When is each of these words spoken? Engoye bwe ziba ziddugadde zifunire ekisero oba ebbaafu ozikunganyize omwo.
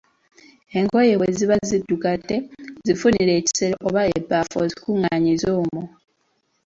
Engoye 0.77 1.13
bwe 1.19 1.29
ziba 1.37 1.55
ziddugadde 1.69 2.35
zifunire 2.85 3.31
ekisero 3.39 3.75
oba 3.87 4.01
ebbaafu 4.17 4.55
ozikunganyize 4.63 5.47
omwo. 5.59 5.83